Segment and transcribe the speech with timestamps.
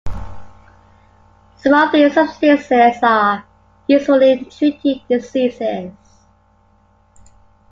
[1.57, 3.45] Some of these substances are
[3.87, 5.91] useful in treating diseases.